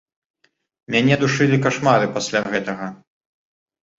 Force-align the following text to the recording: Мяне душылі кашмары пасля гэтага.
Мяне 0.93 1.15
душылі 1.23 1.57
кашмары 1.65 2.09
пасля 2.15 2.39
гэтага. 2.53 2.87